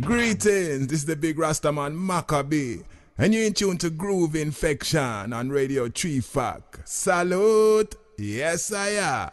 Greetings, 0.00 0.88
this 0.88 1.00
is 1.00 1.04
the 1.04 1.14
big 1.14 1.36
Rastaman 1.36 1.94
Maccabee, 1.94 2.78
and 3.16 3.32
you're 3.32 3.44
in 3.44 3.52
tune 3.52 3.78
to 3.78 3.90
Groove 3.90 4.34
Infection 4.34 5.32
on 5.32 5.50
Radio 5.50 5.88
Tree 5.88 6.18
Fac. 6.18 6.80
Salute! 6.84 7.94
Yes, 8.18 8.72
I 8.72 8.88
am. 8.88 9.30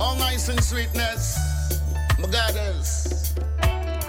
All 0.00 0.14
nice 0.14 0.48
and 0.48 0.62
sweetness, 0.62 1.36
goddess, 2.30 3.34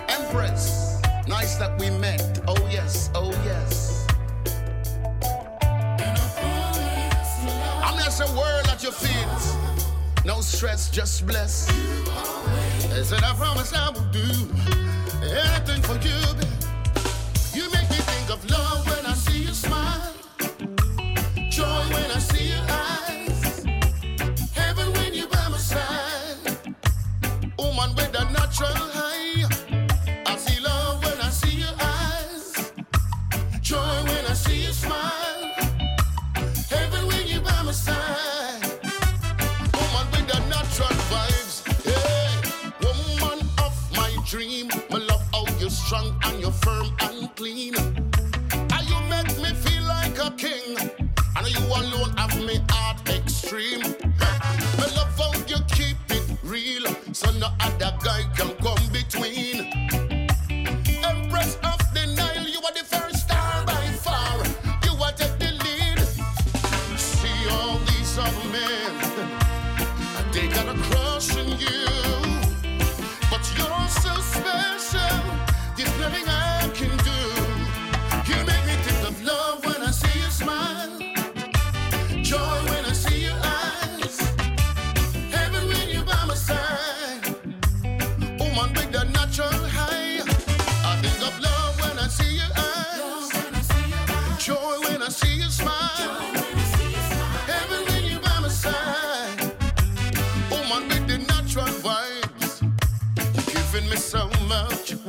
Empress. 0.08 1.02
Nice 1.28 1.56
that 1.56 1.80
we 1.80 1.90
met. 1.90 2.44
Oh 2.48 2.70
yes, 2.70 3.10
oh 3.16 3.32
yes. 3.44 4.06
I'm 7.84 7.98
just 8.04 8.22
a 8.22 8.32
world 8.38 8.68
at 8.68 8.84
your 8.84 8.92
feet. 8.92 9.81
No 10.24 10.40
stress, 10.42 10.90
just 10.92 11.26
bless. 11.26 11.68
I 11.70 13.02
said, 13.02 13.24
I 13.24 13.34
promise 13.34 13.74
I 13.74 13.90
will 13.90 14.06
do 14.12 14.20
anything 15.24 15.82
for 15.82 15.98
you. 16.06 16.20
You 17.54 17.72
make 17.72 17.90
me 17.90 17.98
think 17.98 18.30
of 18.30 18.48
love 18.50 18.91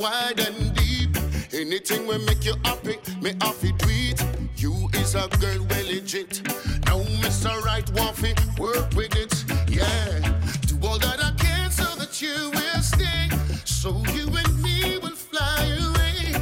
wide 0.03 0.39
and 0.41 0.75
deep. 0.75 1.15
Anything 1.53 2.05
will 2.05 2.19
make 2.25 2.43
you 2.43 2.55
happy, 2.65 2.97
me 3.21 3.31
happy 3.39 3.71
do 3.71 3.87
it. 3.89 4.21
You 4.57 4.89
is 4.95 5.15
a 5.15 5.29
girl 5.39 5.65
well 5.69 5.85
legit. 5.85 6.41
Now 6.87 6.99
Mr. 7.23 7.63
Right 7.63 7.85
Waffy, 7.95 8.33
work 8.59 8.89
with 8.97 9.15
it. 9.15 9.33
Yeah. 9.69 10.19
Do 10.67 10.75
all 10.85 10.99
that 10.99 11.23
I 11.23 11.31
can 11.37 11.71
so 11.71 11.87
that 12.01 12.21
you 12.21 12.51
will 12.51 12.81
stay. 12.81 13.29
So 13.63 13.89
you 14.11 14.25
and 14.41 14.53
me 14.61 14.97
will 14.97 15.19
fly 15.31 15.61
away 15.87 16.35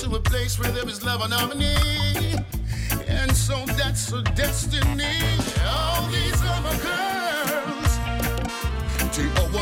to 0.00 0.16
a 0.16 0.20
place 0.20 0.58
where 0.58 0.72
there 0.72 0.88
is 0.88 1.04
love 1.04 1.22
and 1.22 1.32
harmony. 1.32 1.76
And 3.06 3.30
so 3.30 3.64
that's 3.78 4.12
a 4.12 4.22
destiny. 4.34 5.20
All 5.68 6.02
these 6.16 6.40
other 6.54 6.76
girls, 6.88 7.92
they 9.14 9.28
all 9.40 9.61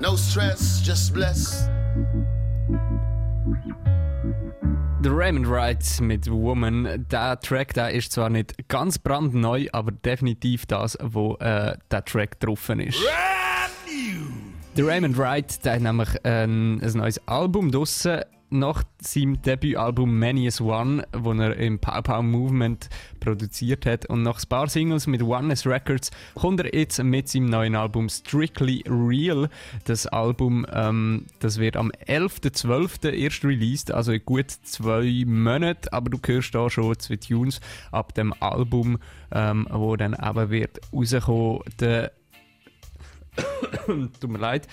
No 0.00 0.16
stress, 0.16 0.82
just 0.84 1.14
bless. 1.14 1.68
The 5.02 5.10
Raymond 5.10 5.48
Wright 5.48 6.00
mit 6.00 6.28
Woman, 6.28 7.06
der 7.08 7.38
Track, 7.38 7.74
der 7.74 7.90
ist 7.90 8.10
zwar 8.10 8.28
nicht 8.28 8.68
ganz 8.68 8.98
brandneu, 8.98 9.68
aber 9.72 9.92
definitiv 9.92 10.66
das, 10.66 10.98
wo 11.00 11.36
äh, 11.36 11.76
der 11.90 12.04
Track 12.04 12.40
drauf 12.40 12.68
ist. 12.68 12.98
Der 14.76 14.86
Raymond 14.86 15.16
Wright, 15.16 15.64
der 15.64 15.74
hat 15.74 15.82
nämlich 15.82 16.08
ein, 16.24 16.82
ein 16.82 16.92
neues 16.94 17.20
Album 17.28 17.70
draussen 17.70 18.22
nach 18.52 18.84
seinem 19.00 19.40
Debütalbum 19.42 20.18
Many 20.18 20.46
as 20.46 20.60
One, 20.60 21.04
wo 21.12 21.32
er 21.32 21.56
im 21.56 21.78
Pow 21.78 22.02
Pow 22.02 22.22
Movement 22.22 22.88
produziert 23.20 23.86
hat. 23.86 24.06
Und 24.06 24.22
nach 24.22 24.38
ein 24.38 24.48
paar 24.48 24.68
Singles 24.68 25.06
mit 25.06 25.22
Oneness 25.22 25.66
Records 25.66 26.10
kommt 26.34 26.60
er 26.60 26.74
jetzt 26.74 27.02
mit 27.02 27.28
seinem 27.28 27.46
neuen 27.46 27.74
Album 27.74 28.08
Strictly 28.08 28.84
Real. 28.86 29.48
Das 29.84 30.06
Album, 30.06 30.66
ähm, 30.72 31.26
das 31.40 31.58
wird 31.58 31.76
am 31.76 31.90
11.12. 32.06 33.10
erst 33.10 33.44
released, 33.44 33.92
also 33.92 34.12
in 34.12 34.24
gut 34.24 34.50
zwei 34.50 35.24
Monaten. 35.26 35.88
Aber 35.90 36.10
du 36.10 36.18
hörst 36.24 36.54
da 36.54 36.68
schon 36.70 36.98
zwei 36.98 37.16
Tunes 37.16 37.60
ab 37.90 38.14
dem 38.14 38.34
Album, 38.40 38.98
ähm, 39.32 39.66
wo 39.70 39.96
dann 39.96 40.14
eben 40.14 40.50
wird 40.50 40.80
rauskommen. 40.92 41.62
Der 41.80 42.12
Tut 44.20 44.30
mir 44.30 44.38
leid. 44.38 44.66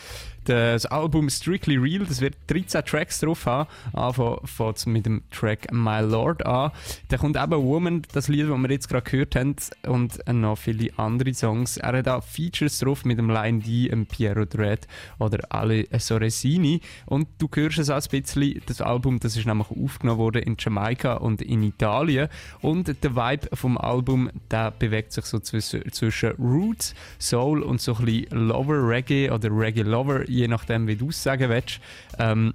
Das 0.45 0.87
Album 0.87 1.29
Strictly 1.29 1.77
Real, 1.77 2.05
das 2.07 2.21
wird 2.21 2.35
13 2.47 2.83
Tracks 2.83 3.19
drauf 3.19 3.45
haben. 3.45 3.69
Anfangen 3.93 4.39
fängt 4.45 4.87
mit 4.87 5.05
dem 5.05 5.21
Track 5.29 5.71
My 5.71 6.01
Lord 6.01 6.43
an. 6.43 6.71
Da 7.09 7.17
kommt 7.17 7.37
eben 7.37 7.63
Woman, 7.63 8.01
das 8.13 8.29
Lied, 8.29 8.49
das 8.49 8.57
wir 8.57 8.71
jetzt 8.71 8.89
gerade 8.89 9.09
gehört 9.09 9.35
haben, 9.35 9.55
und 9.85 10.17
noch 10.33 10.57
viele 10.57 10.89
andere 10.97 11.35
Songs. 11.35 11.77
Er 11.77 11.97
hat 11.97 12.07
auch 12.07 12.23
Features 12.23 12.79
drauf 12.79 13.05
mit 13.05 13.19
dem 13.19 13.29
Line 13.29 13.59
D, 13.59 13.89
dem 13.89 14.07
Piero 14.07 14.45
Dread 14.45 14.87
oder 15.19 15.39
Ale 15.49 15.85
Soresini. 15.99 16.81
Und 17.05 17.27
du 17.37 17.47
hörst 17.53 17.77
es 17.77 17.91
auch 17.91 18.01
ein 18.01 18.21
bisschen, 18.21 18.61
das 18.65 18.81
Album, 18.81 19.19
das 19.19 19.37
ist 19.37 19.45
nämlich 19.45 19.69
aufgenommen 19.69 20.19
worden 20.19 20.41
in 20.41 20.55
Jamaika 20.57 21.15
und 21.15 21.43
in 21.43 21.61
Italien. 21.61 22.27
Und 22.61 23.03
der 23.03 23.15
Vibe 23.15 23.55
vom 23.55 23.77
Album, 23.77 24.31
der 24.49 24.71
bewegt 24.71 25.11
sich 25.11 25.25
so 25.25 25.37
zwischen, 25.39 25.91
zwischen 25.91 26.31
Roots, 26.39 26.95
Soul 27.19 27.61
und 27.61 27.81
so 27.81 27.95
ein 27.97 28.05
bisschen 28.05 28.48
Lover 28.49 28.87
Reggae 28.87 29.29
oder 29.29 29.49
Reggae 29.51 29.83
Lover, 29.83 30.27
je 30.27 30.47
nachdem, 30.47 30.87
wie 30.87 30.95
du 30.95 31.09
es 31.09 31.21
sagen 31.21 31.49
willst. 31.49 31.79
Ähm, 32.17 32.53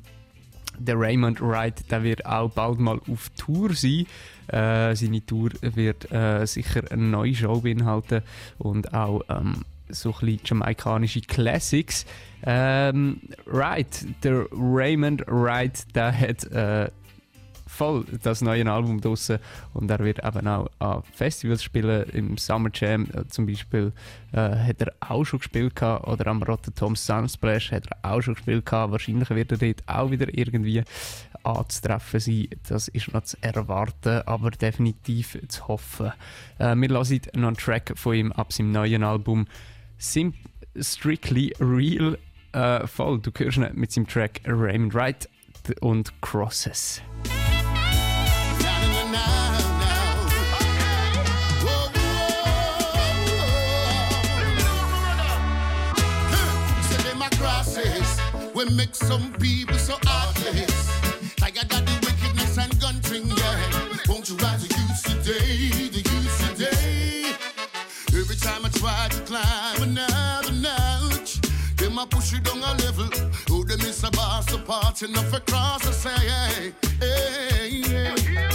der 0.79 0.99
Raymond 0.99 1.41
Wright, 1.41 1.89
der 1.91 2.03
wird 2.03 2.27
auch 2.27 2.51
bald 2.51 2.81
mal 2.81 3.01
auf 3.11 3.31
Tour 3.37 3.75
sein. 3.75 4.07
Äh, 4.49 4.95
seine 4.97 5.25
Tour 5.25 5.51
wird 5.61 6.11
äh, 6.11 6.45
sicher 6.47 6.83
eine 6.91 7.03
neue 7.03 7.35
Show 7.35 7.61
beinhalten 7.61 8.23
und 8.59 8.93
auch 8.93 9.23
ähm, 9.29 9.65
so 9.89 10.11
ein 10.11 10.27
bisschen 10.27 10.41
jamaikanische 10.45 11.21
Classics. 11.21 12.05
Ähm, 12.45 13.21
Wright, 13.47 14.05
der 14.23 14.47
Raymond 14.51 15.23
Wright, 15.29 15.95
der 15.95 16.19
hat 16.19 16.45
äh, 16.51 16.91
voll 17.67 18.05
das 18.23 18.43
neue 18.43 18.71
Album 18.71 19.01
draussen 19.01 19.39
und 19.73 19.91
er 19.91 19.99
wird 20.01 20.25
eben 20.25 20.47
auch 20.49 20.71
an 20.79 21.03
Festivals 21.13 21.63
spielen, 21.63 22.09
im 22.11 22.37
Summer 22.37 22.71
Jam 22.73 23.07
äh, 23.13 23.27
zum 23.29 23.47
Beispiel 23.47 23.93
äh, 24.33 24.39
hat 24.39 24.81
er 24.81 24.93
auch 25.01 25.25
schon 25.25 25.39
gespielt 25.39 25.77
gehabt, 25.77 26.07
oder 26.07 26.27
am 26.27 26.43
Rotterdam 26.43 26.97
Sunsplash 26.97 27.73
hat 27.73 27.87
er 27.87 28.11
auch 28.11 28.23
schon 28.23 28.35
gespielt 28.35 28.67
gehabt. 28.67 28.93
wahrscheinlich 28.93 29.31
wird 29.31 29.53
er 29.53 29.59
dort 29.59 29.83
auch 29.87 30.11
wieder 30.11 30.27
irgendwie 30.37 30.83
anzutreffen 31.43 32.21
sein, 32.21 32.49
das 32.69 32.89
ist 32.89 33.13
noch 33.13 33.23
zu 33.23 33.37
erwarten, 33.41 34.23
aber 34.27 34.51
definitiv 34.51 35.39
zu 35.49 35.69
hoffen. 35.69 36.13
Äh, 36.59 36.75
wir 36.77 36.89
hören 36.89 37.21
noch 37.35 37.49
einen 37.49 37.57
Track 37.57 37.93
von 37.97 38.15
ihm 38.15 38.33
ab 38.33 38.53
seinem 38.53 38.73
neuen 38.73 39.03
Album 39.03 39.47
Sim 39.99 40.35
Strictly 40.77 41.55
Real 41.61 42.19
äh, 42.55 42.87
voll, 42.87 43.19
du 43.19 43.31
hörst 43.37 43.59
ihn 43.59 43.69
mit 43.75 43.93
seinem 43.93 44.07
Track 44.07 44.41
Raymond 44.47 44.95
Wright 44.95 45.29
und 45.81 46.13
Crosses. 46.21 47.03
We 58.55 58.65
make 58.67 58.95
some 58.95 59.33
people 59.41 59.77
so 59.77 59.97
heartless. 60.05 60.87
Tired 61.35 61.73
of 61.73 61.85
the 61.87 62.07
wickedness 62.07 62.57
and 62.57 62.81
gun 62.81 63.01
thing, 63.01 63.27
yeah. 63.27 64.07
Won't 64.09 64.31
you 64.31 64.37
rise 64.37 64.63
the 64.63 64.73
youth 64.79 65.03
today, 65.03 65.89
the 65.89 65.99
youth 65.99 66.57
today? 66.57 67.35
Every 68.17 68.37
time 68.37 68.65
I 68.65 68.69
try 68.69 69.09
to 69.11 69.21
climb 69.23 69.83
another 69.83 70.53
notch, 70.53 71.41
them 71.79 71.99
I 71.99 72.07
push 72.07 72.33
you 72.33 72.39
down 72.41 72.59
a 72.59 72.75
level. 72.85 73.09
Oh, 73.51 73.65
they 73.65 73.77
miss 73.79 74.05
a 74.05 74.11
boss 74.13 74.53
apart 74.55 75.03
enough 75.03 75.33
across, 75.33 75.85
I 75.89 75.91
say, 75.91 76.29
hey, 76.29 76.73
hey, 77.01 77.83
hey. 77.83 78.49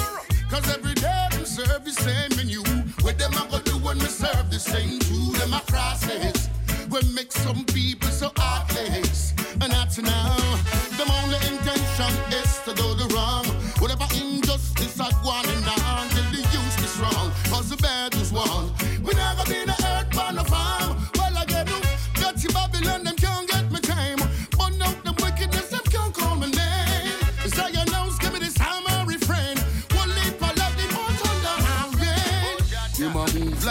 Cause 0.50 0.78
every 0.78 0.94
day 0.94 1.28
them 1.32 1.46
serve 1.46 1.84
the 1.84 1.92
same 1.92 2.38
menu. 2.38 2.64
What 3.02 3.20
them 3.20 3.34
I 3.36 3.46
go 3.52 3.60
do 3.60 3.78
when 3.80 4.00
we 4.00 4.06
serve 4.06 4.50
the 4.50 4.60
same 4.60 5.00
too? 5.00 5.34
Them 5.38 5.54
I 5.54 5.60
crosses. 5.68 6.48
We 6.90 7.02
make 7.14 7.34
some 7.34 7.66
people 7.66 8.10
so 8.10 8.32
heartless 8.38 9.09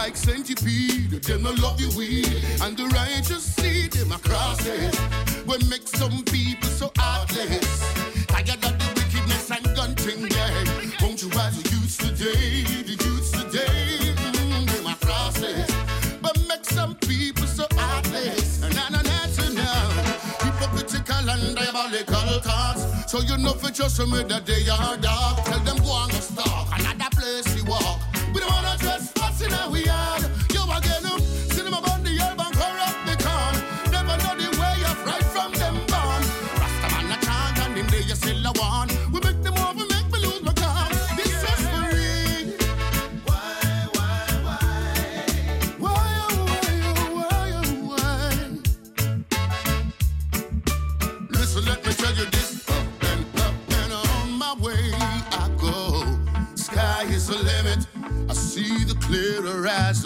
like 0.08 0.16
centipede, 0.16 1.10
them 1.22 1.42
no 1.42 1.50
love 1.60 1.78
you 1.78 1.90
weed. 1.94 2.42
And 2.62 2.74
the 2.78 2.86
righteous 2.94 3.44
see 3.44 3.88
them 3.88 4.10
across 4.10 4.64
it. 4.64 4.98
We 5.46 5.58
make 5.68 5.86
some 5.86 6.24
people 6.24 6.68
so 6.68 6.90
heartless. 6.96 7.78
Tired 8.26 8.64
of 8.64 8.74
the 8.80 8.88
wickedness 8.96 9.50
and 9.50 9.64
gun 9.76 9.94
thing, 9.96 10.26
yeah. 10.30 10.64
Won't 11.02 11.20
you 11.22 11.28
rise 11.36 11.60
the 11.60 11.68
youths 11.68 11.98
today, 11.98 12.64
the 12.88 12.96
youths 13.04 13.32
today, 13.32 14.14
mm, 14.16 14.66
them 14.72 14.86
across 14.86 15.42
it. 15.42 15.68
But 16.22 16.40
make 16.48 16.64
some 16.64 16.94
people 16.96 17.46
so 17.46 17.66
heartless. 17.72 18.62
And 18.62 18.78
I 18.78 18.88
know 18.88 19.02
that's 19.02 19.38
enough. 19.46 20.40
Hypocritical 20.40 21.28
and 21.28 21.54
diabolical 21.54 22.40
thoughts. 22.40 23.12
So 23.12 23.20
you 23.20 23.36
know 23.36 23.52
for 23.52 23.70
just 23.70 24.00
me 24.00 24.22
that 24.24 24.46
they 24.46 24.70
are 24.70 24.96
dark. 24.96 25.44
Tell 25.44 25.60
them 25.60 25.76
go 25.84 25.90
on 25.90 26.08
the 26.08 26.22
stalk, 26.22 26.68
another 26.78 27.10
place 27.14 27.54
you 27.54 27.64
walk. 27.66 27.97
now 29.58 29.70
we 29.70 29.88
are 29.88 30.20
you 30.52 30.62
again. 30.76 31.07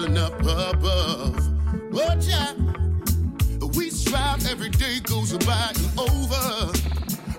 Horizon 0.03 0.19
up 0.19 0.41
above. 0.41 1.37
Oh, 1.95 2.17
yeah. 2.21 2.53
We 3.77 3.91
strive 3.91 4.47
every 4.47 4.71
day 4.71 5.01
goes 5.01 5.33
by 5.45 5.73
and 5.75 5.99
over. 5.99 6.73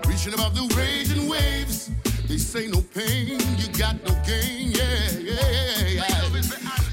Reaching 0.07 0.33
above 0.33 0.55
the 0.55 0.73
raging 0.77 1.27
waves. 1.27 1.91
They 2.27 2.37
say 2.37 2.67
no 2.67 2.81
pain, 2.81 3.39
you 3.57 3.67
got 3.77 3.95
no 4.03 4.13
gain. 4.25 4.71
Yeah, 4.71 5.11
yeah, 5.19 5.87
yeah. 5.87 6.21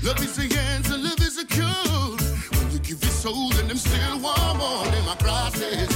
Love 0.02 0.22
is 0.22 0.36
the 0.36 0.58
answer, 0.72 0.96
love 0.96 1.20
is 1.20 1.38
a 1.38 1.46
cure. 1.46 1.66
When 1.66 2.72
you 2.72 2.78
give 2.80 3.02
your 3.02 3.12
soul, 3.12 3.50
then 3.50 3.68
them 3.68 3.76
still 3.76 4.18
want 4.18 4.58
more 4.58 4.84
than 4.84 5.04
my 5.06 5.16
process. 5.16 5.92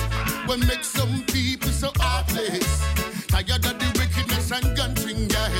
What 0.47 0.61
makes 0.61 0.89
some 0.89 1.25
people 1.27 1.71
so 1.71 1.91
heartless? 1.97 2.81
Tired 3.29 3.67
of 3.67 3.79
the 3.79 3.91
wickedness 3.99 4.51
and 4.53 4.77
gun 4.77 4.95
thing, 4.95 5.29
yeah. 5.29 5.51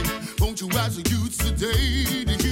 Won't 0.41 0.61
you 0.61 0.69
today, 0.69 0.89
the 0.89 1.11
youths 1.11 1.39
today? 1.39 2.44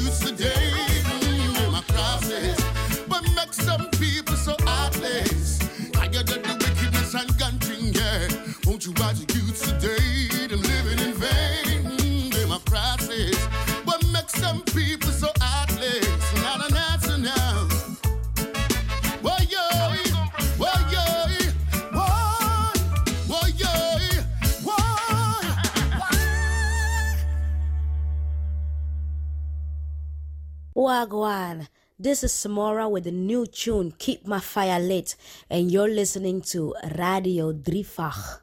Wagwan. 31.02 31.66
This 31.98 32.22
is 32.22 32.32
Samora 32.32 32.88
with 32.88 33.04
the 33.04 33.10
new 33.10 33.44
tune 33.44 33.92
Keep 33.98 34.24
My 34.24 34.38
Fire 34.38 34.78
Lit, 34.78 35.16
and 35.50 35.68
you're 35.68 35.88
listening 35.88 36.42
to 36.52 36.74
Radio 36.96 37.52
Drifach. 37.52 38.38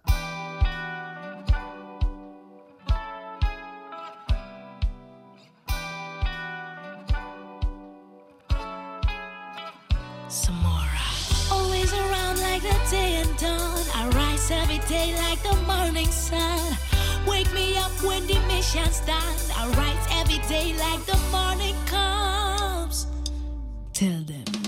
Samora. 10.28 11.52
Always 11.52 11.94
around 11.94 12.40
like 12.42 12.62
the 12.62 12.78
day 12.92 13.22
and 13.24 13.38
dawn. 13.38 13.86
I 13.96 14.12
rise 14.14 14.52
every 14.52 14.80
day 14.90 15.16
like 15.16 15.42
the 15.44 15.56
morning 15.66 16.08
sun. 16.08 16.76
Wake 17.26 17.54
me 17.54 17.78
up 17.78 17.92
when 18.04 18.28
the 18.28 18.40
mission's 18.48 19.00
done. 19.02 19.40
I 19.56 19.66
rise 19.78 20.08
every 20.20 20.40
day 20.50 20.74
like 20.78 21.06
the 21.06 21.18
morning. 21.32 21.76
Tell 24.00 24.24
them. 24.24 24.59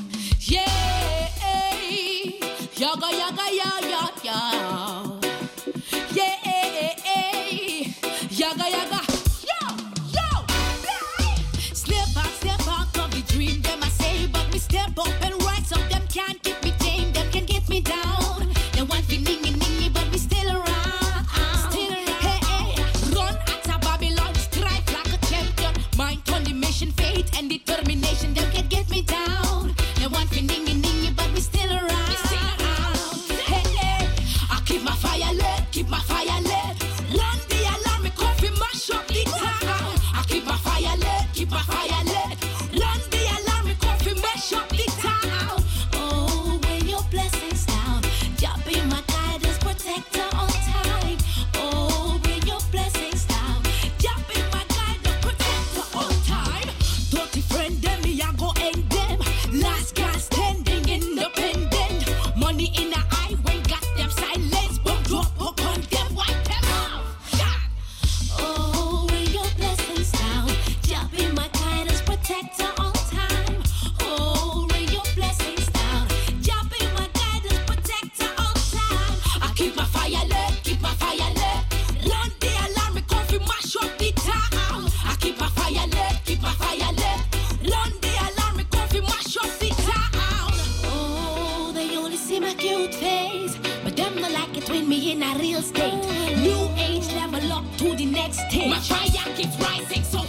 In 95.22 95.36
a 95.36 95.40
real 95.40 95.62
state. 95.62 96.04
New 96.38 96.70
age 96.78 97.14
level 97.14 97.52
up 97.52 97.66
to 97.78 97.96
the 97.96 98.06
next 98.06 98.40
stage. 98.50 98.70
My 98.70 98.80
fire 98.80 99.36
keeps 99.36 99.58
rising, 99.60 100.04
so 100.04 100.20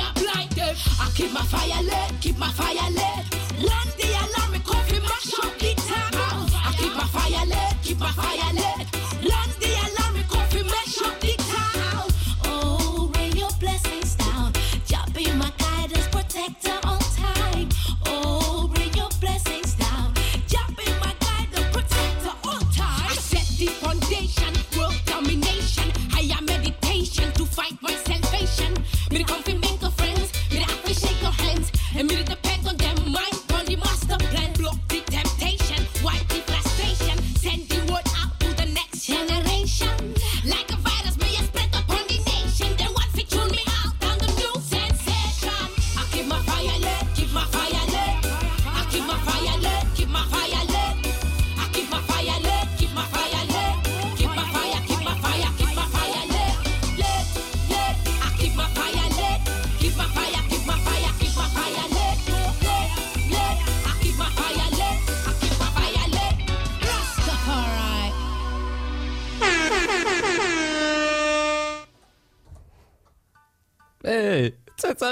up 0.00 0.16
like 0.34 0.50
them. 0.50 0.74
I 1.00 1.10
keep 1.14 1.32
my 1.32 1.42
fire 1.42 1.82
lit, 1.82 2.20
keep 2.20 2.38
my 2.38 2.50
fire 2.50 2.90
lit. 2.90 3.25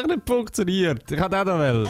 Nicht 0.07 0.27
funktioniert. 0.27 1.11
Ich 1.11 1.21
hatte 1.21 1.41
auch 1.41 1.45
noch 1.45 1.59
wollen. 1.59 1.89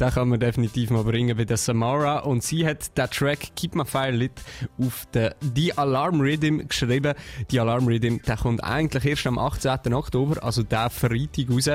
Den 0.00 0.10
kann 0.10 0.30
man 0.30 0.40
definitiv 0.40 0.88
mal 0.88 1.04
bringen 1.04 1.36
bei 1.36 1.44
der 1.44 1.58
Samara. 1.58 2.20
Und 2.20 2.42
sie 2.42 2.66
hat 2.66 2.96
den 2.96 3.10
Track 3.10 3.54
Keep 3.54 3.74
My 3.74 3.84
Fire 3.84 4.10
Lit 4.10 4.32
auf 4.78 5.06
den 5.14 5.34
The 5.54 5.76
Alarm 5.76 6.22
Rhythm 6.22 6.66
geschrieben. 6.66 7.12
The 7.50 7.60
Alarm 7.60 7.86
Rhythm, 7.86 8.16
der 8.26 8.38
kommt 8.38 8.64
eigentlich 8.64 9.04
erst 9.04 9.26
am 9.26 9.38
18. 9.38 9.92
Oktober, 9.92 10.42
also 10.42 10.62
der 10.62 10.88
Freitag 10.88 11.50
raus. 11.50 11.68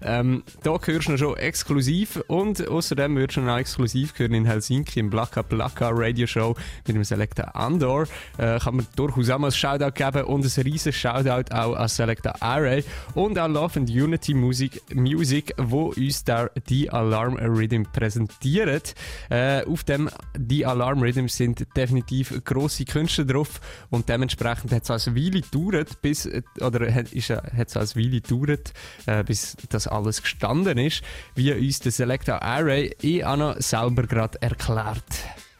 Ähm, 0.00 0.42
da 0.62 0.78
hörst 0.80 1.08
du 1.08 1.12
ihn 1.12 1.18
schon 1.18 1.36
exklusiv 1.36 2.22
und 2.28 2.66
außerdem 2.66 3.16
wirst 3.16 3.36
du 3.36 3.40
ihn 3.40 3.48
auch 3.48 3.58
exklusiv 3.58 4.16
hören 4.16 4.34
in 4.34 4.44
Helsinki 4.44 5.00
im 5.00 5.10
Blacka 5.10 5.42
Blacka 5.42 5.90
Radio 5.92 6.26
Show 6.26 6.54
mit 6.86 6.96
dem 6.96 7.02
Selecta 7.02 7.42
Andor. 7.54 8.06
Äh, 8.38 8.58
kann 8.60 8.76
man 8.76 8.86
durchaus 8.94 9.30
auch 9.30 9.38
mal 9.38 9.48
ein 9.48 9.52
Shoutout 9.52 9.92
geben 9.92 10.24
und 10.24 10.44
ein 10.44 10.62
riesen 10.62 10.92
Shoutout 10.92 11.52
auch 11.52 11.74
an 11.74 11.88
Selecta 11.88 12.34
Array 12.40 12.84
und 13.14 13.38
an 13.38 13.52
Love 13.52 13.80
and 13.80 13.90
Unity 13.90 14.34
Music, 14.34 14.82
Music 14.94 15.52
wo 15.56 15.92
uns 15.96 16.22
der 16.24 16.50
The 16.68 16.90
Alarm 16.90 17.36
Rhythm 17.36 17.67
präsentiert. 17.92 18.94
Äh, 19.30 19.64
auf 19.64 19.84
dem 19.84 20.10
The 20.48 20.66
Alarm 20.66 21.00
Rhythm 21.00 21.28
sind 21.28 21.66
definitiv 21.76 22.42
grosse 22.44 22.84
Künstler 22.84 23.24
drauf 23.24 23.60
und 23.90 24.08
dementsprechend 24.08 24.72
hat 24.72 24.84
es 24.84 24.90
als 24.90 25.14
Weile 25.14 25.40
gedauert, 25.40 26.00
bis, 26.02 26.28
oder 26.60 26.92
hat 26.92 27.12
es 27.12 27.96
Weile 27.96 28.20
gedauert, 28.20 28.72
äh, 29.06 29.24
bis 29.24 29.56
das 29.68 29.86
alles 29.86 30.22
gestanden 30.22 30.78
ist, 30.78 31.02
wie 31.34 31.52
uns 31.52 31.80
der 31.80 31.92
Selecta 31.92 32.38
Array 32.38 32.94
eh 33.02 33.24
auch 33.24 33.36
noch 33.36 33.56
selber 33.60 34.04
gerade 34.04 34.40
erklärt. 34.40 35.04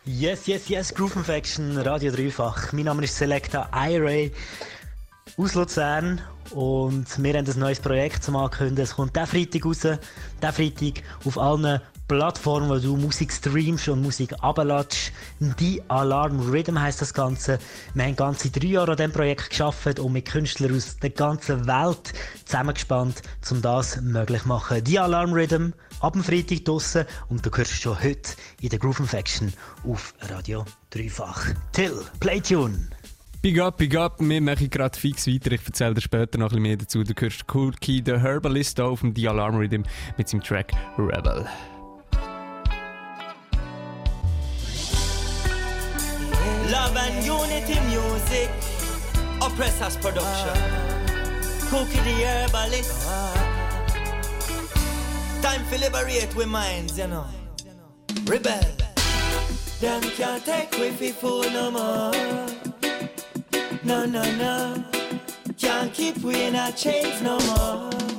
Yes, 0.04 0.46
yes, 0.46 0.68
yes, 0.68 0.94
Groove 0.94 1.16
Infection, 1.16 1.76
Radio 1.76 2.10
Dreifach. 2.10 2.72
Mein 2.72 2.86
Name 2.86 3.04
ist 3.04 3.16
Selecta 3.16 3.68
iRay 3.74 4.32
aus 5.36 5.54
Luzern 5.54 6.20
und 6.50 7.22
wir 7.22 7.34
haben 7.34 7.46
ein 7.46 7.58
neues 7.58 7.78
Projekt 7.78 8.24
zum 8.24 8.36
Ankündigen. 8.36 8.82
Es 8.82 8.94
kommt 8.94 9.14
diesen 9.14 9.26
Freitag 9.26 9.66
raus, 9.66 9.80
diesen 9.80 9.98
Freitag 10.40 11.04
auf 11.26 11.38
allen 11.38 11.80
Plattformen, 12.08 12.70
wo 12.70 12.78
du 12.78 12.96
Musik 12.96 13.30
streamst 13.30 13.88
und 13.90 14.00
Musik 14.00 14.34
abladest. 14.40 15.12
Die 15.60 15.82
Alarm 15.88 16.40
Rhythm 16.40 16.80
heisst 16.80 17.02
das 17.02 17.12
Ganze. 17.12 17.58
Wir 17.92 18.04
haben 18.04 18.16
ganze 18.16 18.50
drei 18.50 18.68
Jahre 18.68 18.92
an 18.92 18.96
diesem 18.96 19.12
Projekt 19.12 19.50
geschafft 19.50 19.98
und 19.98 20.12
mit 20.12 20.26
Künstlern 20.26 20.74
aus 20.74 20.96
der 20.96 21.10
ganzen 21.10 21.66
Welt 21.66 22.14
zusammengespannt, 22.46 23.22
um 23.50 23.60
das 23.60 24.00
möglich 24.00 24.42
zu 24.42 24.48
machen. 24.48 24.82
Die 24.84 24.98
Alarm 24.98 25.34
Rhythm 25.34 25.72
ab 26.00 26.14
dem 26.14 26.24
Freitag 26.24 26.64
draussen 26.64 27.04
und 27.28 27.44
du 27.44 27.50
hörst 27.54 27.72
schon 27.72 28.02
heute 28.02 28.30
in 28.62 28.70
der 28.70 28.78
Groove 28.78 29.00
Infection 29.00 29.52
auf 29.84 30.14
Radio 30.30 30.64
Dreifach. 30.90 31.54
Till, 31.72 32.00
Playtune! 32.20 32.88
Big 33.42 33.60
up, 33.60 33.76
big 33.76 33.94
up, 33.96 34.16
wir 34.18 34.40
machen 34.40 34.68
gerade 34.70 34.98
fix 34.98 35.26
weiter. 35.28 35.52
Ich 35.52 35.64
erzähle 35.64 35.94
dir 35.94 36.00
später 36.00 36.38
noch 36.38 36.46
ein 36.46 36.48
bisschen 36.48 36.62
mehr 36.62 36.76
dazu. 36.78 37.04
Du 37.04 37.14
hörst 37.16 37.44
Cool 37.52 37.72
Key, 37.80 38.00
der 38.00 38.20
Herbalist 38.20 38.80
auf 38.80 39.00
dem 39.00 39.14
The 39.14 39.28
Alarm 39.28 39.56
Rhythm 39.56 39.82
mit 40.16 40.28
seinem 40.28 40.42
Track 40.42 40.72
Rebel. 40.96 41.46
Love 46.70 46.96
and 46.98 47.24
unity 47.24 47.80
music. 47.88 48.50
Oppressors 49.40 49.96
production. 49.96 50.54
Cookie 51.70 52.00
the 52.00 52.24
herbalist. 52.26 53.08
Time 55.40 55.64
to 55.70 55.78
liberate 55.78 56.34
we 56.34 56.44
minds, 56.44 56.98
you 56.98 57.06
know. 57.06 57.24
Rebel. 58.24 58.60
Them 59.80 60.02
can't 60.02 60.44
take 60.44 60.72
we 60.72 60.90
fi 60.90 61.10
fool 61.12 61.44
no 61.50 61.70
more. 61.70 62.12
No, 63.82 64.04
no, 64.04 64.22
no. 64.36 64.84
Can't 65.56 65.90
keep 65.94 66.18
we 66.18 66.42
in 66.42 66.54
our 66.54 66.72
chains 66.72 67.22
no 67.22 67.38
more. 67.38 68.17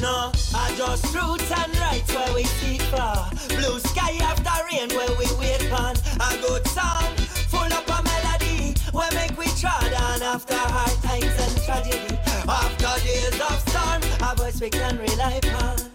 No. 0.00 0.32
I 0.54 0.74
just 0.76 1.14
roots 1.14 1.50
and 1.50 1.76
rights 1.78 2.14
where 2.14 2.34
we 2.34 2.44
seek 2.44 2.82
for. 2.82 3.14
Blue 3.48 3.78
sky 3.80 4.16
after 4.20 4.50
rain 4.70 4.88
where 4.90 5.14
we 5.18 5.26
wait 5.38 5.70
on. 5.72 5.96
A 6.20 6.30
good 6.40 6.66
song 6.68 7.14
full 7.52 7.72
up 7.72 7.88
a 7.88 8.02
melody 8.02 8.74
where 8.92 9.12
make 9.12 9.36
we 9.38 9.46
trod 9.60 9.92
on 9.92 10.22
after 10.22 10.56
hard 10.56 10.96
times 11.02 11.36
and 11.44 11.54
tragedy. 11.64 12.18
After 12.48 13.04
days 13.04 13.40
of 13.48 13.58
storm, 13.68 14.02
a 14.28 14.34
voice 14.36 14.60
we 14.60 14.70
can 14.70 14.98
rely 14.98 15.40
upon. 15.42 15.91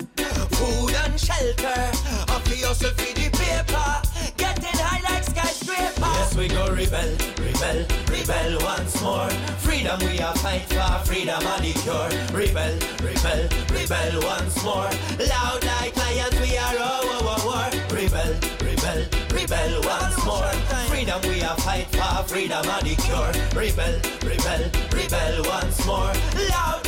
Food 0.58 0.96
and 1.06 1.20
shelter, 1.20 1.92
a 2.34 2.40
for 2.42 2.56
yourself 2.56 2.94
for 2.98 3.14
the 3.14 3.30
paper. 3.30 3.90
Getting 4.38 4.80
high 4.82 5.02
like 5.06 5.24
skyscraper. 5.24 6.02
Yes, 6.02 6.36
we 6.36 6.48
go 6.48 6.66
rebel, 6.74 7.14
rebel, 7.38 7.86
rebel 8.10 8.58
once 8.66 9.00
more. 9.02 9.30
Freedom 9.62 10.00
we 10.00 10.20
are 10.20 10.36
fight 10.38 10.66
for, 10.66 11.06
freedom 11.06 11.46
and 11.46 11.64
the 11.64 11.74
cure. 11.86 12.10
Rebel, 12.34 12.74
rebel, 13.06 13.42
rebel 13.70 14.14
once 14.26 14.64
more. 14.64 14.90
Loud 15.30 15.64
like 15.64 15.96
lions, 15.96 16.40
we 16.42 16.58
are 16.58 16.76
oh, 16.82 17.22
oh, 17.22 17.46
war. 17.46 17.70
Rebel, 17.94 18.34
rebel, 18.66 19.06
rebel 19.30 19.82
once 19.86 20.26
more. 20.26 20.52
Freedom 20.90 21.22
we 21.30 21.44
are 21.44 21.58
fight 21.58 21.88
for, 21.94 22.24
freedom 22.24 22.66
and 22.66 22.88
the 22.88 22.96
cure. 23.06 23.32
Rebel, 23.54 23.94
rebel, 24.26 24.64
rebel 24.90 25.36
once 25.46 25.86
more. 25.86 26.14
Loud 26.50 26.87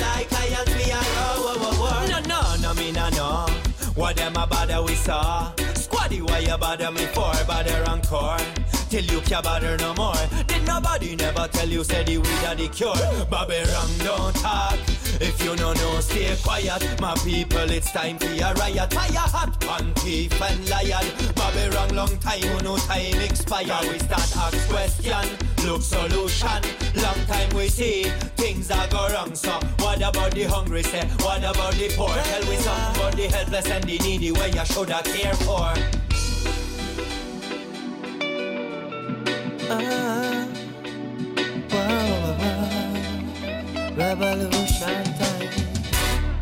What 4.00 4.16
them 4.16 4.38
a 4.38 4.48
bother 4.48 4.82
we 4.82 4.96
saw? 4.96 5.52
Squaddy, 5.74 6.22
why 6.22 6.40
you 6.40 6.58
bother 6.58 6.90
me 6.90 7.06
for? 7.08 7.34
Bother 7.46 7.84
encore. 7.86 8.38
Till 8.90 9.04
you 9.06 9.22
can't 9.22 9.44
bother 9.44 9.78
no 9.78 9.94
more. 9.94 10.16
Did 10.48 10.66
nobody 10.66 11.16
never 11.16 11.48
tell 11.48 11.70
you 11.70 11.84
said 11.84 12.08
the 12.08 12.18
weed 12.18 12.46
are 12.48 12.56
the 12.56 12.68
cure? 12.70 12.96
Bobby 13.30 13.62
wrong, 13.72 13.92
don't 14.00 14.36
talk. 14.36 14.80
If 15.22 15.44
you 15.44 15.56
no 15.58 15.74
know, 15.74 16.00
stay 16.00 16.36
quiet. 16.42 17.00
My 17.00 17.14
people, 17.24 17.70
it's 17.70 17.92
time 17.92 18.18
for 18.18 18.26
a 18.26 18.54
riot. 18.56 18.92
Fire 18.92 19.30
hot, 19.30 19.64
one 19.64 19.94
thief 19.96 20.42
and 20.42 20.68
liar. 20.70 21.06
Bobby 21.36 21.70
wrong, 21.76 21.90
long 21.90 22.18
time, 22.18 22.64
no 22.64 22.78
time 22.78 23.22
expire. 23.22 23.78
We 23.92 24.00
start 24.00 24.36
ask 24.36 24.70
question, 24.70 25.38
look 25.68 25.84
solution. 25.84 26.62
Long 26.96 27.22
time 27.28 27.50
we 27.56 27.70
see 27.70 28.06
things 28.38 28.72
are 28.72 28.88
go 28.88 29.08
wrong. 29.14 29.36
So 29.36 29.52
what 29.80 30.02
about 30.02 30.32
the 30.32 30.46
hungry? 30.46 30.82
Say 30.82 31.06
what 31.22 31.44
about 31.44 31.76
the 31.76 31.94
poor? 31.96 32.10
Tell 32.10 32.42
we 32.50 32.56
the 32.56 33.28
helpless 33.38 33.68
and 33.68 33.84
the 33.84 34.00
needy 34.00 34.32
where 34.32 34.48
you 34.48 34.66
shoulda 34.66 35.04
care 35.04 35.36
for. 35.36 35.76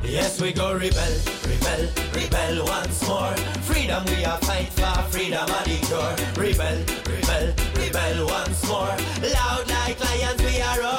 Yes, 0.03 0.39
we 0.41 0.53
go 0.53 0.73
rebel, 0.73 1.13
rebel, 1.45 1.89
rebel 2.13 2.65
once 2.65 3.05
more. 3.05 3.35
Freedom 3.63 4.05
we 4.05 4.23
are 4.23 4.37
fight 4.39 4.69
for, 4.69 5.01
freedom 5.11 5.43
are 5.43 5.63
the 5.65 5.77
cure. 5.87 6.15
Rebel, 6.37 6.85
rebel, 7.05 7.53
rebel 7.75 8.27
once 8.27 8.65
more. 8.67 8.95
Loud 9.21 9.69
like 9.69 9.99
lions 9.99 10.41
we 10.43 10.61
are 10.61 10.96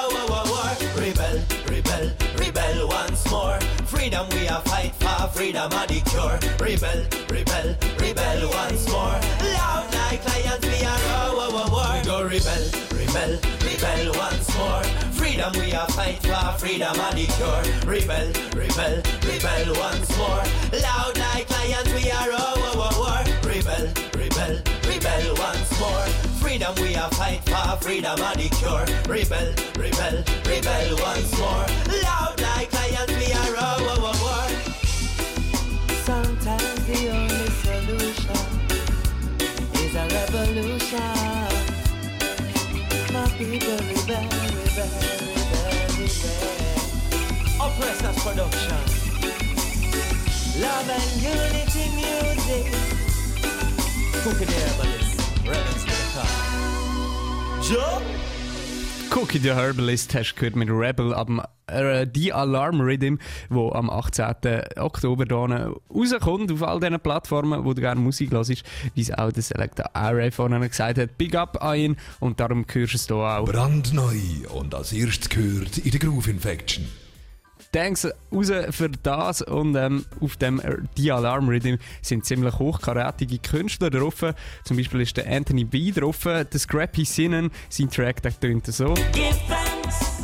Freedom 4.09 4.29
we 4.31 4.49
are 4.49 4.63
fight 4.63 4.95
for, 4.95 5.29
freedom 5.37 5.71
are 5.71 5.87
the 5.87 6.01
cure. 6.09 6.41
Rebel, 6.57 7.05
rebel, 7.29 7.77
rebel 8.01 8.49
once 8.49 8.89
more. 8.89 9.21
Loud 9.53 9.85
like 9.93 10.25
lions 10.25 10.65
we 10.65 10.81
are 10.81 11.05
oh, 11.29 11.69
war. 11.69 11.93
We 11.93 12.07
go 12.09 12.25
rebel, 12.25 12.65
rebel, 12.97 13.37
rebel 13.69 14.17
once 14.17 14.49
more. 14.57 14.83
Freedom 15.13 15.53
we 15.61 15.75
are 15.75 15.87
fight 15.89 16.25
for, 16.25 16.57
freedom 16.57 16.99
are 16.99 17.13
the 17.13 17.27
cure. 17.37 17.61
Rebel, 17.85 18.33
rebel, 18.57 18.97
rebel 19.29 19.77
once 19.77 20.17
more. 20.17 20.45
Loud 20.73 21.19
like 21.29 21.51
lions 21.51 21.93
we 21.93 22.11
are 22.11 22.33
oh, 22.33 22.97
war. 22.97 23.21
Rebel, 23.45 23.93
rebel, 24.17 24.57
rebel 24.89 25.37
once 25.37 25.69
more. 25.79 26.09
Freedom 26.41 26.75
we 26.81 26.97
are 26.97 27.11
fight 27.11 27.45
for, 27.45 27.77
freedom 27.85 28.19
are 28.23 28.37
the 28.41 28.49
cure. 28.57 28.89
Rebel, 29.05 29.53
rebel, 29.77 30.25
rebel 30.49 30.97
once 30.97 31.29
more. 31.37 31.69
Loud 31.93 32.41
like 32.41 32.78
lions 32.99 33.19
we 33.19 33.33
are 33.33 33.55
oh, 33.59 33.79
war. 34.23 34.49
Sometimes 36.05 36.87
the 36.87 36.99
only 37.11 37.51
solution 37.65 38.45
is 39.75 39.95
a 39.95 40.05
revolution. 40.17 41.15
My 43.13 43.27
people 43.39 43.79
rebel, 43.89 44.25
rebel, 44.65 44.91
rebel, 45.29 45.65
rebel. 45.99 46.39
Oppressors 47.61 48.19
production. 48.23 48.83
Love 50.61 50.91
and 50.91 51.13
unity 51.23 51.85
music. 51.95 52.67
Cookie 54.23 54.45
the 54.45 54.53
herbalist. 54.53 55.17
Rebels 55.47 55.83
to 55.85 55.91
the 55.91 56.07
car. 56.15 56.33
Joe? 57.63 58.28
Cookie 59.21 59.41
the 59.41 59.51
Herbalist 59.53 60.15
hast 60.15 60.35
du 60.35 60.37
gehört 60.37 60.55
mit 60.55 60.71
Rebel 60.71 61.13
ab 61.13 61.29
äh, 61.67 62.07
Die 62.07 62.33
Alarm 62.33 62.81
Rhythm, 62.81 63.17
wo 63.49 63.73
am 63.73 63.91
18. 63.91 64.27
Oktober 64.77 65.25
hier 65.27 65.75
rauskommt 65.93 66.53
auf 66.53 66.63
all 66.63 66.79
diesen 66.79 67.01
Plattformen, 67.01 67.65
wo 67.65 67.75
du 67.75 67.81
gerne 67.81 68.01
Musik 68.01 68.31
hörst, 68.31 68.63
wie 68.95 69.01
es 69.01 69.11
auch 69.11 69.33
der 69.33 69.43
Selector 69.43 69.87
Array 69.93 70.31
vorhin 70.31 70.61
gesagt 70.61 70.99
hat. 70.99 71.19
Big 71.19 71.35
up 71.35 71.61
an 71.61 71.77
ihn 71.77 71.97
und 72.21 72.39
darum 72.39 72.65
hörst 72.71 72.93
du 72.93 72.97
es 72.97 73.07
hier 73.09 73.17
auch. 73.17 73.45
Brandneu 73.45 74.21
und 74.55 74.73
als 74.73 74.93
erstes 74.93 75.29
gehört 75.29 75.79
in 75.79 75.91
der 75.91 75.99
Groove 75.99 76.29
Infection. 76.29 76.87
Thanks 77.73 78.09
raus 78.33 78.51
für 78.71 78.89
das 79.03 79.43
und 79.43 79.77
ähm, 79.77 80.07
auf 80.21 80.37
dem 80.37 80.61
Die 80.97 81.13
Alarm 81.13 81.49
Rhythm 81.49 81.77
sind 82.03 82.25
ziemlich 82.25 82.59
hochkarätige 82.59 83.39
Künstler 83.39 83.91
drauf. 83.91 84.25
Zum 84.65 84.77
Beispiel 84.77 85.03
ist 85.03 85.17
der 85.17 85.31
Anthony 85.31 85.65
B 85.65 85.91
drauf, 85.93 86.23
der 86.23 86.47
Scrappy 86.57 87.05
Sinnen, 87.05 87.51
sein 87.69 87.91
Track 87.91 88.23
der 88.23 88.39
tönt 88.39 88.67
so. 88.67 88.95
Give 89.13 89.37
thanks 89.49 90.18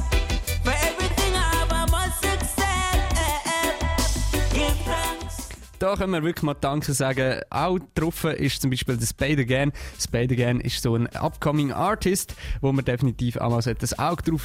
Da 5.94 6.00
können 6.00 6.12
wir 6.12 6.24
wirklich 6.24 6.42
mal 6.42 6.54
Danke 6.54 6.92
sagen. 6.92 7.40
Auch 7.50 7.78
drauf 7.94 8.24
ist 8.24 8.60
zum 8.60 8.70
Beispiel 8.70 8.96
der 8.96 9.06
Spade 9.06 9.42
Again. 9.42 9.70
Spade 9.96 10.34
Again 10.34 10.60
ist 10.60 10.82
so 10.82 10.96
ein 10.96 11.06
upcoming 11.14 11.70
Artist, 11.70 12.34
wo 12.60 12.72
man 12.72 12.84
definitiv 12.84 13.40
einmal 13.40 13.62
das 13.62 13.96
Auge 13.96 14.24
drauf, 14.24 14.44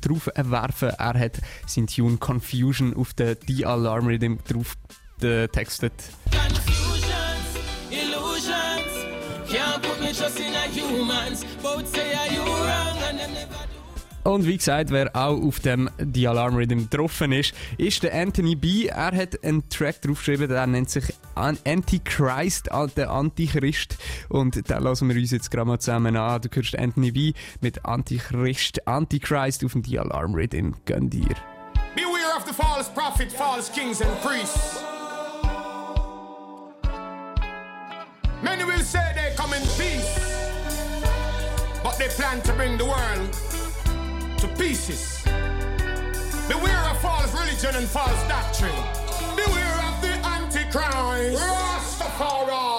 drauf 0.00 0.30
werfen 0.34 0.88
Er 0.96 1.18
hat 1.18 1.32
sein 1.66 1.86
Tune 1.86 2.16
Confusion 2.16 2.96
auf 2.96 3.12
den 3.12 3.36
The 3.46 3.66
Alarm 3.66 4.06
Rhythm 4.06 4.36
drauf 4.48 4.72
getextet. 5.20 5.92
Confusions, 6.30 7.04
illusions. 7.90 9.50
Can't 9.50 9.82
put 9.82 10.00
me 10.00 10.14
trust 10.14 10.40
in 10.40 10.54
a 10.54 10.66
humans. 10.72 11.44
Both 11.62 11.88
say 11.88 12.14
are 12.14 12.32
you 12.32 12.45
Und 14.26 14.44
wie 14.44 14.56
gesagt, 14.56 14.90
wer 14.90 15.14
auch 15.14 15.40
auf 15.40 15.60
dem 15.60 15.88
The 15.98 16.26
Alarm 16.26 16.56
Rhythm 16.56 16.78
getroffen 16.90 17.30
ist, 17.30 17.54
ist 17.78 18.02
der 18.02 18.12
Anthony 18.12 18.56
B. 18.56 18.86
Er 18.86 19.12
hat 19.12 19.44
einen 19.44 19.68
Track 19.68 20.02
draufgeschrieben, 20.02 20.48
der 20.48 20.66
nennt 20.66 20.90
sich 20.90 21.14
An- 21.36 21.58
Antichrist, 21.64 22.68
der 22.96 23.10
Antichrist. 23.10 23.96
Und 24.28 24.68
den 24.68 24.82
lassen 24.82 25.08
wir 25.08 25.14
uns 25.16 25.30
jetzt 25.30 25.52
gerade 25.52 25.68
mal 25.68 25.78
zusammen 25.78 26.16
an. 26.16 26.40
Du 26.40 26.48
hörst 26.52 26.76
Anthony 26.76 27.12
B. 27.12 27.32
mit 27.60 27.84
Antichrist, 27.84 28.84
Antichrist 28.88 29.64
auf 29.64 29.72
dem 29.74 29.84
The 29.84 30.00
Alarm 30.00 30.34
Rhythm. 30.34 30.72
Gönn 30.86 31.08
dir. 31.08 31.36
Beware 31.94 32.36
of 32.36 32.44
the 32.48 32.52
false 32.52 32.90
prophets, 32.92 33.32
false 33.32 33.70
kings, 33.72 34.02
and 34.02 34.10
priests. 34.22 34.80
Many 38.42 38.64
will 38.64 38.82
say 38.82 38.98
they 39.14 39.36
come 39.36 39.54
in 39.54 39.62
peace, 39.78 40.18
but 41.84 41.96
they 41.96 42.08
plan 42.08 42.42
to 42.42 42.52
bring 42.54 42.76
the 42.76 42.84
world 42.84 43.55
to 44.38 44.48
pieces. 44.48 45.22
Beware 46.48 46.90
of 46.90 47.00
false 47.00 47.32
religion 47.32 47.74
and 47.74 47.86
false 47.86 48.28
doctrine. 48.28 48.70
Beware 49.34 49.78
of 49.88 50.00
the 50.02 50.12
Antichrist. 50.26 51.42
Rastafari. 51.42 52.75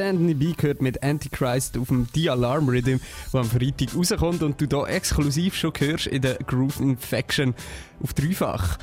Anthony 0.00 0.34
B 0.34 0.52
gehört 0.52 0.82
mit 0.82 1.02
Antichrist 1.02 1.76
auf 1.78 1.88
dem 1.88 2.06
The 2.14 2.30
Alarm 2.30 2.68
Rhythm, 2.68 2.98
der 3.32 3.40
am 3.40 3.46
Freitag 3.46 3.94
rauskommt 3.94 4.42
und 4.42 4.60
du 4.60 4.66
hier 4.66 4.88
exklusiv 4.88 5.56
schon 5.56 5.72
hörst 5.78 6.06
in 6.06 6.22
der 6.22 6.34
Groove 6.34 6.80
Infection 6.80 7.54
auf 8.02 8.14
dreifach. 8.14 8.78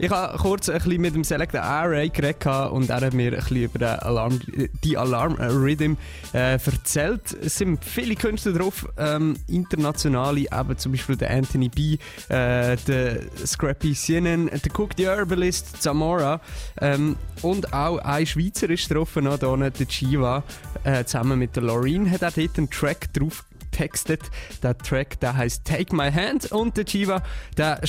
Ich 0.00 0.10
habe 0.10 0.38
kurz 0.38 0.68
ein 0.68 0.78
bisschen 0.78 1.00
mit 1.00 1.16
dem 1.16 1.24
Selector 1.24 1.60
Array 1.60 2.08
geredet 2.08 2.46
und 2.70 2.88
er 2.88 3.00
hat 3.00 3.14
mir 3.14 3.32
ein 3.32 3.38
bisschen 3.38 3.64
über 3.64 3.80
den 3.80 3.88
Alarm, 3.98 4.40
die 4.84 4.96
Alarm 4.96 5.34
Rhythm 5.34 5.94
äh, 6.32 6.52
erzählt. 6.52 7.32
Es 7.32 7.58
sind 7.58 7.84
viele 7.84 8.14
Künstler 8.14 8.52
drauf, 8.52 8.88
ähm, 8.96 9.36
internationale, 9.48 10.42
eben 10.42 10.78
zum 10.78 10.92
Beispiel 10.92 11.16
der 11.16 11.30
Anthony 11.30 11.68
B, 11.68 11.98
äh, 12.28 12.76
der 12.76 13.22
Scrappy 13.44 13.92
Sienen, 13.92 14.46
der 14.46 14.70
Cook 14.72 14.90
the 14.96 15.06
Herbalist, 15.06 15.82
Zamora 15.82 16.40
ähm, 16.80 17.16
und 17.42 17.72
auch 17.72 17.98
ein 17.98 18.24
Schweizer 18.24 18.70
ist 18.70 18.94
drauf, 18.94 19.16
noch 19.16 19.36
da 19.36 19.56
der 19.56 19.88
Chiva, 19.88 20.44
äh, 20.84 21.02
zusammen 21.06 21.40
mit 21.40 21.56
der 21.56 21.64
Loreen 21.64 22.08
hat 22.08 22.22
er 22.22 22.30
dort 22.30 22.56
einen 22.56 22.70
Track 22.70 23.12
drauf 23.14 23.44
getextet. 23.78 24.22
Der 24.62 24.78
Track, 24.78 25.18
der 25.20 25.36
heißt 25.36 25.64
Take 25.64 25.94
My 25.94 26.10
Hand 26.10 26.52
und 26.52 26.76
der 26.76 26.84
Chiva, 26.84 27.22
der 27.56 27.80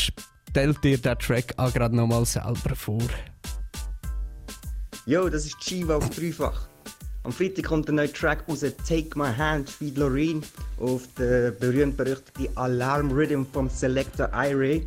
stellt 0.49 0.83
dir 0.83 0.97
den 0.97 1.17
Track 1.19 1.53
auch 1.57 1.73
gerade 1.73 1.95
nochmal 1.95 2.25
selber 2.25 2.75
vor. 2.75 3.01
Yo, 5.05 5.29
das 5.29 5.45
ist 5.45 5.59
Chiva 5.59 5.95
auf 5.97 6.09
dreifach. 6.09 6.67
Am 7.23 7.31
Freitag 7.31 7.65
kommt 7.65 7.88
der 7.88 7.95
neue 7.95 8.12
Track 8.12 8.45
raus, 8.47 8.65
Take 8.88 9.17
My 9.17 9.33
Hand, 9.35 9.69
Feed 9.69 9.97
Loreen, 9.97 10.41
auf 10.79 11.03
der 11.17 11.51
berühmt-berüchtigten 11.51 12.55
Alarm 12.57 13.12
Rhythm 13.12 13.43
vom 13.51 13.69
Selector 13.69 14.29
iRay. 14.33 14.85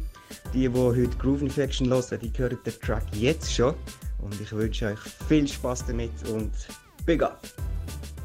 Die, 0.55 0.69
die 0.69 0.69
heute 0.71 1.17
Groove 1.19 1.43
Infection 1.43 1.89
hören, 1.89 2.19
die 2.21 2.33
hören 2.37 2.59
den 2.65 2.81
Track 2.81 3.05
jetzt 3.13 3.53
schon. 3.53 3.75
Und 4.21 4.41
ich 4.41 4.51
wünsche 4.53 4.87
euch 4.87 4.99
viel 5.29 5.47
Spaß 5.47 5.87
damit 5.87 6.13
und 6.29 6.53
big 7.05 7.23
up! 7.23 7.41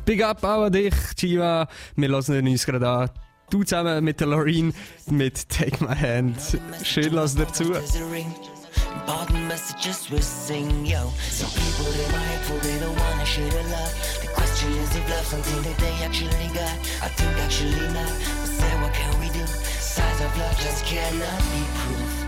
Big 0.05 0.23
up 0.23 0.41
auch 0.43 0.63
an 0.63 0.71
dich, 0.71 0.93
Chiva. 1.15 1.67
Wir 1.95 2.09
hören 2.09 2.47
uns 2.47 2.65
gerade 2.65 2.87
an. 2.87 3.09
Du 3.49 3.63
zusammen 3.63 4.03
mit 4.03 4.19
der 4.19 4.27
Loreen 4.27 4.73
mit 5.09 5.47
Take 5.47 5.83
My 5.83 5.95
Hand. 5.95 6.37
Schön 6.83 7.13
lass 7.13 7.35
dazu. 7.35 7.63
Important 7.63 9.47
messages 9.47 10.11
we 10.11 10.21
sing, 10.21 10.85
yo. 10.85 11.13
Some 11.31 11.49
people 11.51 11.85
hateful, 11.93 12.57
they 12.59 12.77
don't 12.79 12.97
wanna 12.99 13.25
share 13.25 13.49
the 13.49 13.63
love. 13.69 13.93
The 14.21 14.27
question 14.33 14.69
is 14.83 14.95
if 14.95 15.09
love 15.09 15.25
something 15.25 15.63
that 15.63 15.77
they 15.77 16.03
actually 16.03 16.49
got. 16.53 16.75
I 17.01 17.07
think 17.09 17.37
actually 17.39 17.87
not. 17.93 18.11
But 18.41 18.49
say 18.49 18.81
what 18.81 18.93
can 18.93 19.19
we 19.21 19.29
do? 19.29 19.43
Of 20.17 20.37
love 20.37 20.57
just 20.59 20.83
cannot 20.85 21.39
be 21.51 21.63
proof. 21.75 22.26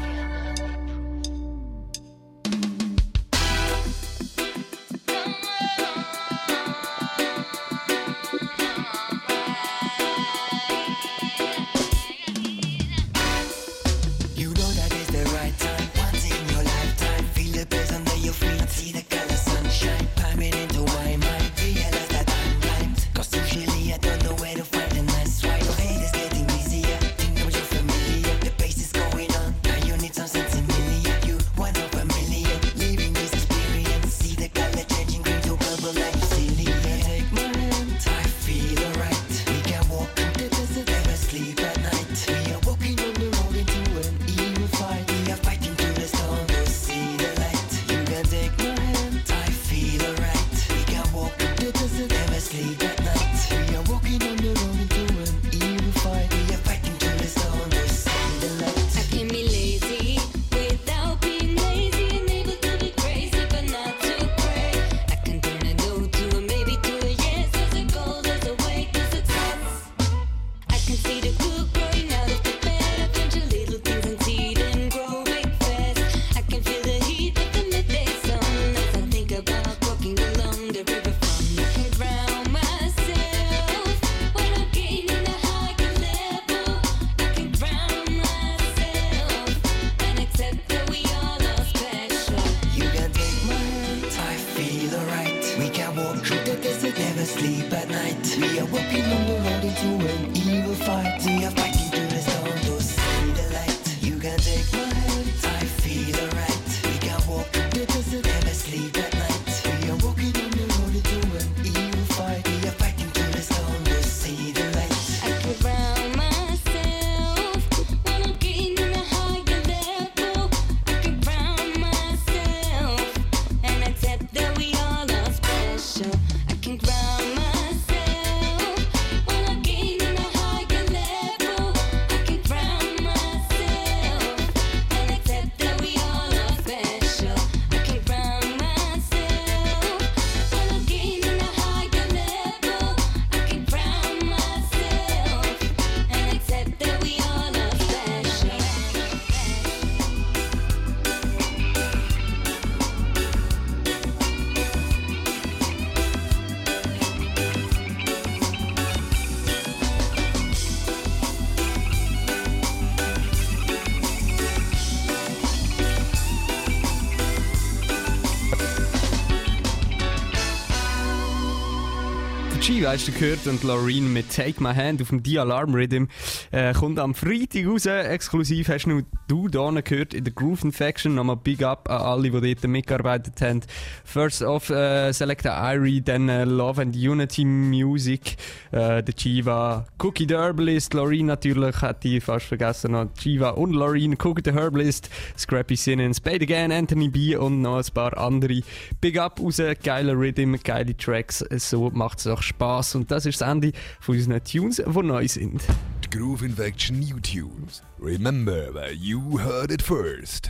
G, 172.69 172.85
hast 172.85 173.07
du 173.07 173.11
gehört, 173.11 173.47
und 173.47 173.63
Loreen 173.63 174.13
mit 174.13 174.29
Take 174.29 174.61
My 174.61 174.75
Hand 174.75 175.01
auf 175.01 175.09
dem 175.09 175.23
The 175.25 175.39
Alarm 175.39 175.73
Rhythm 175.73 176.05
äh, 176.51 176.71
kommt 176.71 176.99
am 176.99 177.15
Freitag 177.15 177.65
raus. 177.65 177.87
Exklusiv 177.87 178.69
hast 178.69 178.85
nur 178.85 179.01
du 179.27 179.47
hier 179.49 179.81
gehört 179.81 180.13
in 180.13 180.23
der 180.23 180.33
Groove 180.33 180.65
Infection. 180.65 181.15
Nochmal 181.15 181.37
Big 181.37 181.63
Up 181.63 181.89
an 181.89 181.99
alle, 181.99 182.29
die 182.29 182.53
dort 182.53 182.67
mitgearbeitet 182.67 183.41
haben. 183.41 183.61
First 184.05 184.43
off, 184.43 184.69
äh, 184.69 185.11
Selecta 185.13 185.73
Irie, 185.73 186.01
dann 186.01 186.29
äh, 186.29 186.43
Love 186.43 186.83
and 186.83 186.95
Unity 186.95 187.43
Music, 187.43 188.35
äh, 188.71 189.01
der 189.01 189.15
Chiva, 189.15 189.87
Cookie 189.97 190.27
the 190.29 190.35
Herbalist, 190.35 190.93
Loreen 190.93 191.25
natürlich, 191.25 191.81
hat 191.81 192.03
die 192.03 192.21
fast 192.21 192.45
vergessen 192.45 192.91
noch. 192.91 193.11
Chiva 193.15 193.49
und 193.49 193.73
Loreen, 193.73 194.15
Cookie 194.21 194.43
the 194.45 194.51
Herbalist, 194.51 195.09
Scrappy 195.35 195.75
Sinnen, 195.75 196.13
Spade 196.13 196.43
Again, 196.43 196.71
Anthony 196.71 197.09
B 197.09 197.35
und 197.35 197.63
noch 197.63 197.77
ein 197.77 197.93
paar 197.95 198.15
andere. 198.15 198.61
Big 199.01 199.17
Up 199.17 199.39
raus, 199.39 199.59
geiler 199.83 200.13
Rhythm, 200.13 200.53
geile 200.63 200.95
Tracks, 200.95 201.43
so 201.57 201.89
macht 201.89 202.19
es 202.19 202.27
auch 202.27 202.43
Spaß. 202.43 202.58
Und 202.59 203.09
das 203.09 203.25
ist 203.25 203.39
das 203.41 203.47
Ende 203.47 203.71
von 203.99 204.15
unseren 204.15 204.43
Tunes, 204.43 204.77
die 204.85 205.01
neu 205.03 205.27
sind. 205.27 205.61
The 206.03 206.17
Groove 206.17 206.43
Infection 206.43 206.99
New 206.99 207.19
Tunes. 207.19 207.81
Remember 207.99 208.73
where 208.73 208.91
you 208.91 209.39
heard 209.39 209.71
it 209.71 209.81
first. 209.81 210.49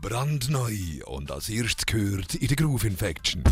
Brandneu 0.00 0.72
und 1.06 1.30
als 1.30 1.48
erstes 1.48 1.86
gehört 1.86 2.34
in 2.34 2.48
der 2.48 2.56
Groove 2.56 2.84
Infection. 2.84 3.42